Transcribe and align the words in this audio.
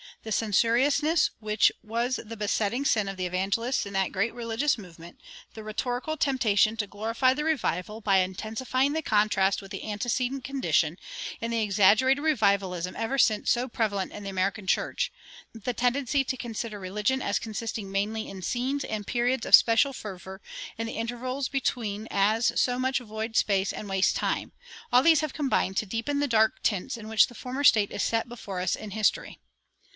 The 0.23 0.31
censoriousness 0.31 1.29
which 1.39 1.71
was 1.83 2.19
the 2.23 2.37
besetting 2.37 2.85
sin 2.85 3.07
of 3.07 3.17
the 3.17 3.25
evangelists 3.27 3.85
in 3.85 3.93
that 3.93 4.11
great 4.11 4.33
religious 4.33 4.77
movement, 4.77 5.19
the 5.53 5.63
rhetorical 5.63 6.17
temptation 6.17 6.75
to 6.77 6.87
glorify 6.87 7.33
the 7.35 7.43
revival 7.43 8.01
by 8.01 8.17
intensifying 8.17 8.93
the 8.93 9.03
contrast 9.03 9.61
with 9.61 9.69
the 9.71 9.83
antecedent 9.89 10.43
condition, 10.43 10.97
and 11.39 11.53
the 11.53 11.61
exaggerated 11.61 12.23
revivalism 12.23 12.95
ever 12.95 13.17
since 13.19 13.51
so 13.51 13.67
prevalent 13.67 14.11
in 14.11 14.23
the 14.23 14.29
American 14.29 14.65
church, 14.67 15.11
the 15.53 15.73
tendency 15.73 16.23
to 16.25 16.37
consider 16.37 16.79
religion 16.79 17.21
as 17.21 17.39
consisting 17.39 17.91
mainly 17.91 18.27
in 18.27 18.41
scenes 18.41 18.83
and 18.83 19.07
periods 19.07 19.45
of 19.45 19.55
special 19.55 19.93
fervor, 19.93 20.41
and 20.79 20.87
the 20.89 20.97
intervals 20.97 21.47
between 21.47 22.07
as 22.09 22.59
so 22.59 22.77
much 22.79 22.99
void 22.99 23.35
space 23.35 23.71
and 23.71 23.87
waste 23.89 24.15
time, 24.15 24.51
all 24.91 25.03
these 25.03 25.21
have 25.21 25.33
combined 25.33 25.77
to 25.77 25.85
deepen 25.85 26.19
the 26.19 26.27
dark 26.27 26.61
tints 26.63 26.97
in 26.97 27.07
which 27.07 27.27
the 27.27 27.35
former 27.35 27.63
state 27.63 27.91
is 27.91 28.03
set 28.03 28.27
before 28.27 28.59
us 28.59 28.75
in 28.75 28.91
history. 28.91 29.39